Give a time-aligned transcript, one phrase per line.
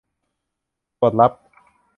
[0.97, 1.31] สวดรับ